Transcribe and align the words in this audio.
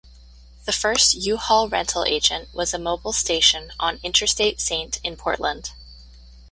The 0.65 0.71
first 0.71 1.13
U-Haul 1.13 1.69
Rental 1.69 2.05
Agent 2.05 2.49
was 2.55 2.73
a 2.73 2.79
Mobil 2.79 3.13
station 3.13 3.71
on 3.79 3.99
Interstate 4.01 4.59
Saint 4.59 4.99
in 5.03 5.15
Portland. 5.15 5.73